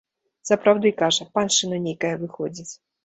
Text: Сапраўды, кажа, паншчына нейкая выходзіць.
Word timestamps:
Сапраўды, 0.49 0.91
кажа, 1.01 1.27
паншчына 1.35 1.79
нейкая 1.85 2.15
выходзіць. 2.23 2.73